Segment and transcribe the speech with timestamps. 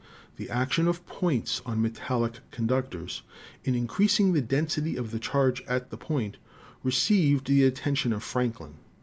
[0.37, 3.21] The action of points on metallic conductors
[3.63, 6.37] in increas ing the density of the charge at the point
[6.81, 8.79] received the at tention of Franklin.